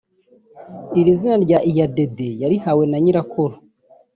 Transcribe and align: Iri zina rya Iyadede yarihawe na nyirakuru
Iri 0.99 1.11
zina 1.19 1.35
rya 1.45 1.59
Iyadede 1.69 2.27
yarihawe 2.41 2.83
na 2.91 2.97
nyirakuru 3.03 3.55